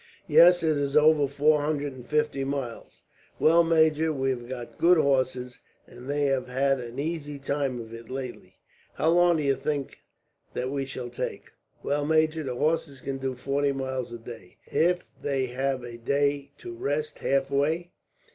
"Yes, 0.25 0.63
it 0.63 0.79
is 0.79 0.97
over 0.97 1.27
four 1.27 1.61
hundred 1.61 1.93
and 1.93 2.07
fifty 2.07 2.43
miles." 2.43 3.03
"Well, 3.37 3.63
major, 3.63 4.11
we 4.11 4.31
have 4.31 4.49
got 4.49 4.79
good 4.79 4.97
horses, 4.97 5.59
and 5.85 6.09
they 6.09 6.25
have 6.25 6.47
had 6.47 6.79
an 6.79 6.97
easy 6.97 7.37
time 7.37 7.79
of 7.79 7.93
it, 7.93 8.09
lately." 8.09 8.55
"How 8.95 9.09
long 9.11 9.37
do 9.37 9.43
you 9.43 9.53
think 9.55 9.99
that 10.55 10.71
we 10.71 10.85
shall 10.85 11.11
take?" 11.11 11.51
"Well, 11.83 12.03
major, 12.03 12.41
the 12.41 12.55
horses 12.55 12.99
can 12.99 13.19
do 13.19 13.35
forty 13.35 13.73
miles 13.73 14.11
a 14.11 14.17
day, 14.17 14.57
if 14.65 15.05
they 15.21 15.45
have 15.45 15.83
a 15.83 15.97
day 15.99 16.49
to 16.57 16.73
rest, 16.73 17.19
halfway. 17.19 17.91